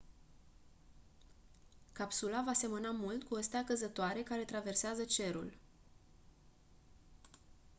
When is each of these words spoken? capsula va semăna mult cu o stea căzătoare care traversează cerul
capsula 1.93 2.41
va 2.45 2.53
semăna 2.53 2.91
mult 2.91 3.23
cu 3.23 3.35
o 3.35 3.41
stea 3.41 3.63
căzătoare 3.63 4.21
care 4.23 4.43
traversează 4.45 5.03
cerul 5.03 5.53